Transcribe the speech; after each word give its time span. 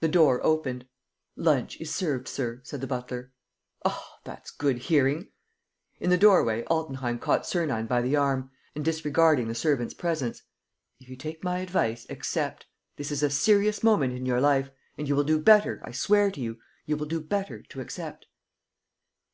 The 0.00 0.08
door 0.08 0.44
opened. 0.44 0.86
"Lunch 1.34 1.80
is 1.80 1.90
served, 1.90 2.28
sir," 2.28 2.60
said 2.64 2.82
the 2.82 2.86
butler. 2.86 3.32
"Ah, 3.82 4.18
that's 4.22 4.50
good 4.50 4.76
hearing!" 4.76 5.30
In 6.00 6.10
the 6.10 6.18
doorway, 6.18 6.64
Altenheim 6.64 7.18
caught 7.18 7.46
Sernine 7.46 7.86
by 7.88 8.02
the 8.02 8.14
arm 8.14 8.50
and, 8.74 8.84
disregarding 8.84 9.48
the 9.48 9.54
servant's 9.54 9.94
presence: 9.94 10.42
"If 11.00 11.08
you 11.08 11.16
take 11.16 11.42
my 11.42 11.60
advice... 11.60 12.04
accept. 12.10 12.66
This 12.96 13.10
is 13.10 13.22
a 13.22 13.30
serious 13.30 13.82
moment 13.82 14.12
in 14.12 14.26
your 14.26 14.38
life... 14.42 14.70
and 14.98 15.08
you 15.08 15.16
will 15.16 15.24
do 15.24 15.40
better, 15.40 15.80
I 15.82 15.92
swear 15.92 16.30
to 16.32 16.40
you, 16.42 16.58
you 16.84 16.98
will 16.98 17.06
do 17.06 17.22
better... 17.22 17.62
to 17.70 17.80
accept. 17.80 18.26